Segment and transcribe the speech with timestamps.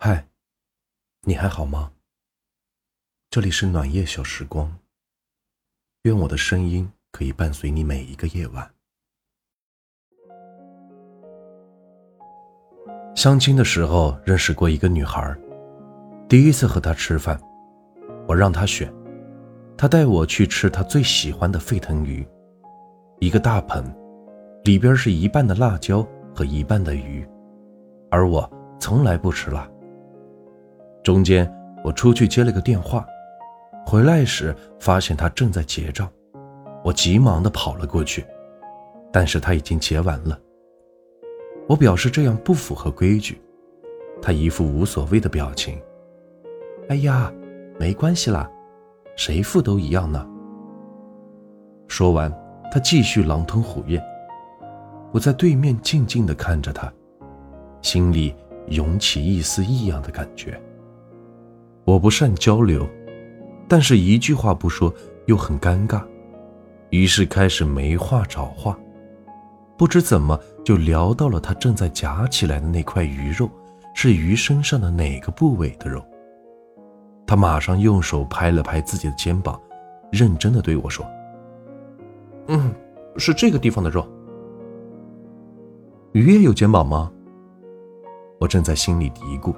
[0.00, 0.28] 嗨，
[1.22, 1.90] 你还好吗？
[3.30, 4.78] 这里是暖夜小时光。
[6.02, 8.70] 愿我的声音可以伴随你每一个夜晚。
[13.16, 15.36] 相亲的时候认识过一个女孩，
[16.28, 17.36] 第一次和她吃饭，
[18.28, 18.94] 我让她选，
[19.76, 22.24] 她带我去吃她最喜欢的沸腾鱼，
[23.18, 23.84] 一个大盆，
[24.62, 27.28] 里边是一半的辣椒和一半的鱼，
[28.12, 29.68] 而我从来不吃辣。
[31.02, 31.50] 中间，
[31.82, 33.06] 我出去接了个电话，
[33.86, 36.10] 回来时发现他正在结账，
[36.84, 38.26] 我急忙的跑了过去，
[39.12, 40.38] 但是他已经结完了。
[41.66, 43.40] 我表示这样不符合规矩，
[44.20, 45.80] 他一副无所谓的表情。
[46.88, 47.32] 哎呀，
[47.78, 48.50] 没关系啦，
[49.16, 50.26] 谁付都一样呢。
[51.86, 52.30] 说完，
[52.70, 54.02] 他继续狼吞虎咽。
[55.10, 56.92] 我在对面静静的看着他，
[57.80, 58.34] 心里
[58.66, 60.60] 涌起一丝异样的感觉。
[61.88, 62.86] 我不善交流，
[63.66, 64.92] 但是一句话不说
[65.24, 66.02] 又很尴尬，
[66.90, 68.78] 于是开始没话找话。
[69.74, 73.48] 不知怎么就聊到了他正在夹起来的那块鱼肉，
[73.94, 76.04] 是鱼身上的哪个部位的肉？
[77.26, 79.58] 他马上用手拍了拍自己的肩膀，
[80.12, 81.06] 认真的对我说
[82.48, 82.70] ：“嗯，
[83.16, 84.06] 是这个地方的肉。
[86.12, 87.10] 鱼也有肩膀吗？”
[88.38, 89.56] 我正在心里嘀咕，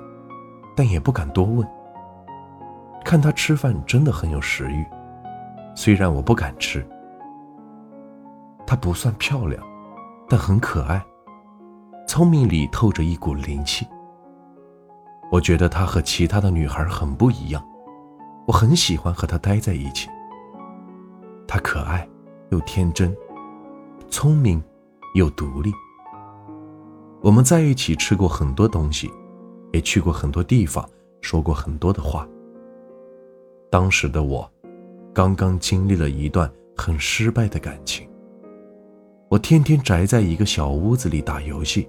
[0.77, 1.67] 但也不敢多问。
[3.05, 4.85] 看他吃饭真的很有食欲，
[5.75, 6.87] 虽然我不敢吃。
[8.67, 9.61] 她不算漂亮，
[10.29, 11.05] 但很可爱，
[12.07, 13.85] 聪明里透着一股灵气。
[15.31, 17.61] 我觉得她和其他的女孩很不一样，
[18.47, 20.09] 我很喜欢和她待在一起。
[21.49, 22.09] 她可爱
[22.51, 23.17] 又天真，
[24.09, 24.63] 聪明
[25.15, 25.73] 又独立。
[27.21, 29.11] 我们在一起吃过很多东西，
[29.73, 30.89] 也去过很多地方，
[31.23, 32.25] 说过很多的话。
[33.71, 34.51] 当时的我，
[35.15, 38.09] 刚刚经历了一段很失败的感情。
[39.29, 41.89] 我天天宅在一个小屋子里打游戏，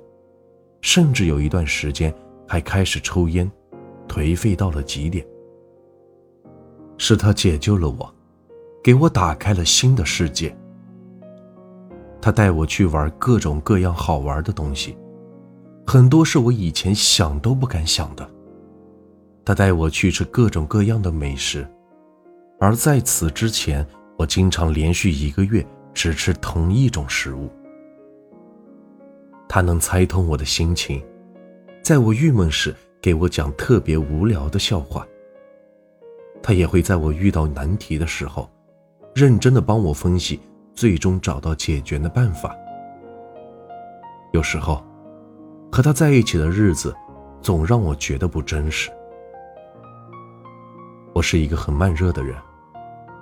[0.81, 2.13] 甚至有一段时间
[2.47, 3.51] 还开始抽烟，
[4.07, 5.25] 颓废到了极点。
[6.99, 8.13] 是他解救了我，
[8.83, 10.55] 给我打开了新的世界。
[12.21, 14.95] 他带我去玩各种各样好玩的东西，
[15.87, 18.29] 很多是我以前想都不敢想的。
[19.43, 21.67] 他带我去吃各种各样的美食，
[22.59, 23.85] 而在此之前，
[24.17, 27.49] 我经常连续一个月只吃同一种食物。
[29.49, 31.03] 他能猜通我的心情，
[31.83, 35.05] 在我郁闷时给我讲特别无聊的笑话。
[36.43, 38.49] 他也会在我遇到难题的时候，
[39.13, 40.39] 认真的帮我分析，
[40.73, 42.55] 最终找到解决的办法。
[44.31, 44.83] 有时候，
[45.71, 46.95] 和他在一起的日子，
[47.41, 48.89] 总让我觉得不真实。
[51.13, 52.35] 我是一个很慢热的人，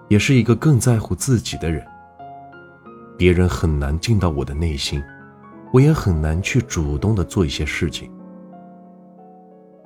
[0.10, 1.86] 也是一个更在乎自己的人。
[3.18, 5.04] 别人很难进到我的内心，
[5.74, 8.10] 我也很难去主动的做一些事情。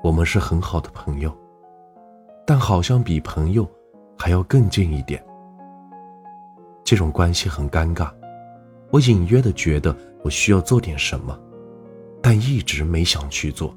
[0.04, 1.36] 我们是很好的朋友，
[2.46, 3.68] 但好像比朋友
[4.18, 5.24] 还要更近一点。
[6.84, 8.12] 这种关系很尴尬，
[8.92, 11.40] 我隐约的觉得我需要做点什么，
[12.22, 13.74] 但一直没想去做，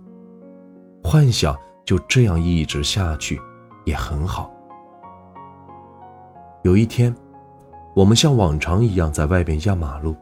[1.05, 3.41] 幻想就这样一直下去。
[3.87, 4.53] 也很好。
[6.63, 7.15] 有一天，
[7.95, 10.15] 我们像往常一样在外边压马路，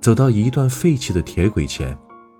[0.00, 1.96] 走到一段废弃的铁轨前，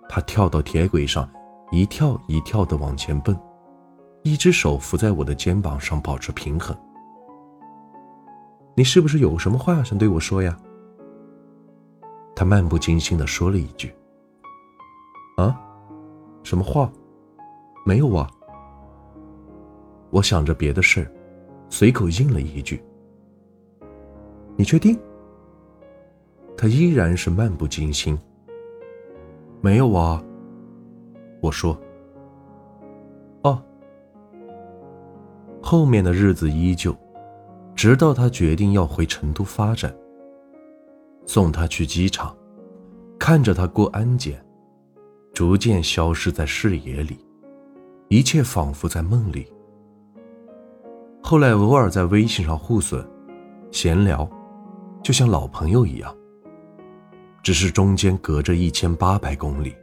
[0.09, 1.27] 他跳到铁轨上，
[1.71, 3.39] 一跳一跳的往前蹦，
[4.25, 6.77] 一只手扶在我的肩膀上保持平衡。
[8.75, 10.55] 你是不是有什么话想对我说呀？
[12.35, 13.95] 他漫不经心的说了一句
[15.39, 15.59] ：“啊，
[16.43, 16.91] 什么话？
[17.87, 18.29] 没有啊。”
[20.11, 21.07] 我想着别的事
[21.69, 22.83] 随口应了一句
[24.57, 24.99] ：“你确定？”
[26.57, 28.19] 他依然是漫不经心。
[29.61, 30.23] 没有啊，
[31.41, 31.79] 我说。
[33.43, 33.63] 哦，
[35.61, 36.97] 后面的日子依旧，
[37.75, 39.95] 直到他决定要回成都发展。
[41.27, 42.35] 送他去机场，
[43.19, 44.43] 看着他过安检，
[45.35, 47.19] 逐渐消失在视野里，
[48.09, 49.47] 一切仿佛在梦里。
[51.29, 53.05] 后来偶尔在微信上互损，
[53.73, 54.31] 闲聊，
[55.03, 56.17] 就像老朋友一样。
[57.43, 59.75] 只是中间隔着一千八百公里。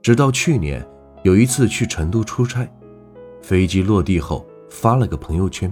[0.00, 0.82] 直到去年
[1.22, 2.66] 有一次去成都出差，
[3.42, 5.70] 飞机落地后发了个朋友圈。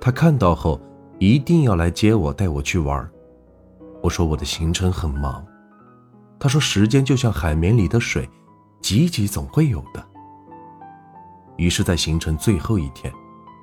[0.00, 0.80] 他看到后
[1.20, 3.08] 一定要来接我，带我去玩。
[4.02, 5.46] 我说我的行程很忙。
[6.36, 8.28] 他说时间就像海绵里的水，
[8.82, 10.04] 挤挤总会有的。
[11.58, 13.12] 于是，在行程最后一天，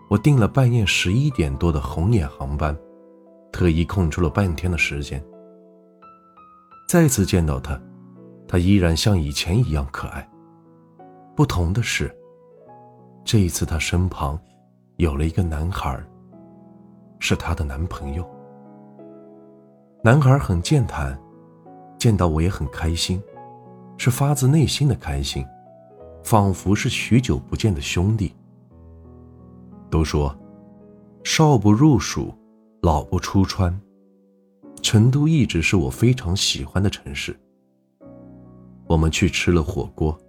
[0.10, 2.78] 我订了半夜十一点多的红眼航班，
[3.54, 5.24] 特意空出了半天的时间。
[6.90, 7.82] 再次见到他，
[8.48, 10.30] 他依然像以前一样可爱。
[11.38, 12.14] 不同的是，
[13.24, 14.38] 这一次他身旁
[14.98, 15.98] 有了一个男孩，
[17.20, 18.30] 是他的男朋友。
[20.04, 21.18] 男孩很健谈，
[21.98, 23.24] 见到我也很开心，
[23.98, 25.46] 是发自内心的开心，
[26.26, 28.34] 仿佛是许久不见的兄弟。
[29.92, 30.36] 都说，
[31.24, 32.34] 少不入蜀，
[32.82, 33.80] 老不出川。
[34.82, 37.40] 成都一直是我非常喜欢的城市。
[38.88, 40.20] 我们去吃了火锅，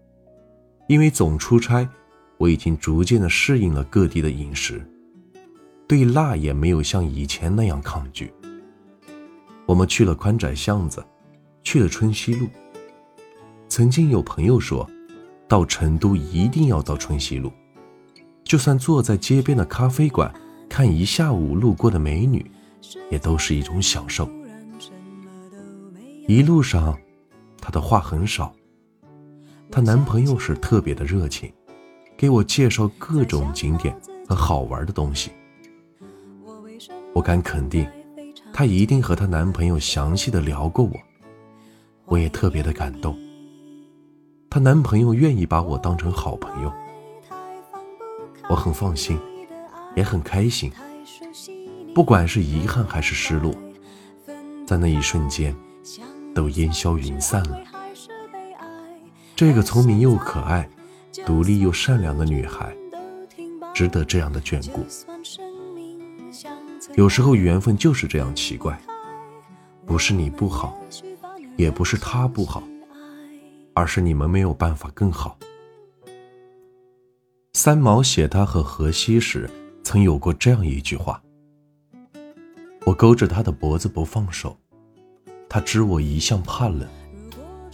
[0.86, 1.88] 因为总出差，
[2.36, 4.86] 我已经逐渐的适应了各地的饮食，
[5.88, 8.30] 对辣也没有像以前那样抗拒。
[9.64, 11.02] 我们去了宽窄巷子，
[11.62, 12.46] 去了春熙路。
[13.66, 14.88] 曾经有朋友说，
[15.48, 17.52] 到成都一定要到春熙路，
[18.44, 20.32] 就算坐在街边的咖啡馆
[20.68, 22.44] 看一下午路过的美女，
[23.10, 24.28] 也都是一种享受。
[26.26, 26.98] 一路上，
[27.60, 28.52] 她的话很少。
[29.70, 31.52] 她男朋友是特别的热情，
[32.16, 33.96] 给我介绍各种景点
[34.28, 35.30] 和好玩的东西。
[37.12, 37.86] 我敢肯定。
[38.52, 40.92] 她一定和她男朋友详细的聊过我，
[42.06, 43.16] 我也特别的感动。
[44.48, 46.72] 她男朋友愿意把我当成好朋友，
[48.48, 49.18] 我很放心，
[49.94, 50.72] 也很开心。
[51.94, 53.54] 不管是遗憾还是失落，
[54.66, 55.54] 在那一瞬间，
[56.34, 57.58] 都烟消云散了。
[59.34, 60.68] 这个聪明又可爱、
[61.26, 62.74] 独立又善良的女孩，
[63.74, 64.86] 值得这样的眷顾。
[66.94, 68.78] 有时候缘分就是这样奇怪，
[69.84, 70.78] 不是你不好，
[71.56, 72.62] 也不是他不好，
[73.76, 75.38] 而是你们没有办法更好。
[77.52, 79.50] 三毛写他和荷西时，
[79.84, 81.22] 曾有过这样一句话
[82.86, 84.56] ：“我勾着他的脖子不放手，
[85.46, 86.88] 他知我一向怕冷，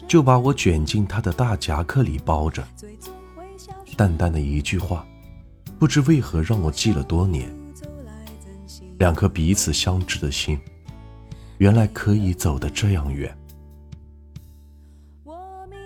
[0.08, 2.66] 就把我卷进他的大夹克里包着。”
[3.96, 5.06] 淡淡的一句话，
[5.78, 7.48] 不知为何让我记了多年。
[8.98, 10.58] 两颗彼此相知的心，
[11.58, 13.32] 原来可以走得这样远。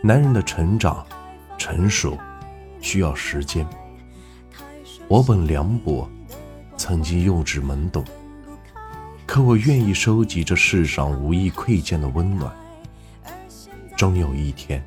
[0.07, 1.05] 男人的成长、
[1.59, 2.17] 成熟
[2.81, 3.67] 需要时间。
[5.09, 6.09] 我本凉薄，
[6.77, 8.05] 曾经幼稚懵懂，
[9.27, 12.55] 可我愿意收集这世上无意窥见的温暖。
[13.97, 14.81] 终有一天，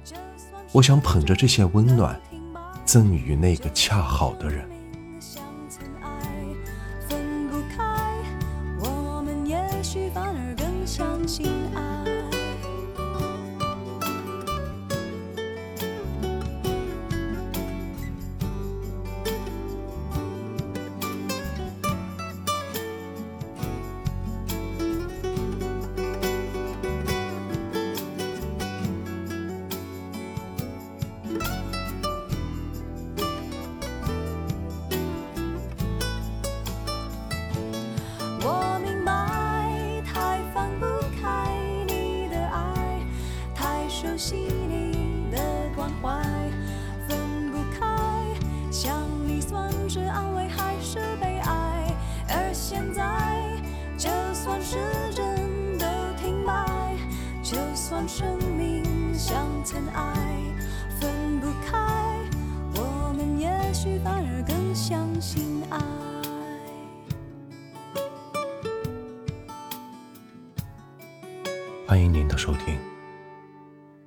[0.71, 2.18] 我想捧着这些温暖，
[2.86, 4.66] 赠予那个恰好的人。
[50.19, 51.95] 安慰还是悲哀？
[52.28, 53.40] 而现在，
[53.97, 54.78] 就算时
[55.14, 55.85] 针都
[56.21, 56.94] 停摆，
[57.42, 58.83] 就算生命
[59.14, 60.14] 像尘埃，
[60.99, 61.78] 分不开，
[62.76, 65.80] 我们也许反而更相信爱。
[71.88, 72.78] 欢迎您的收听。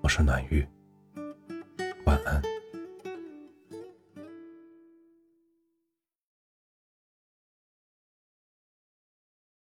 [0.02, 0.66] 我是暖玉。
[2.04, 2.42] 晚安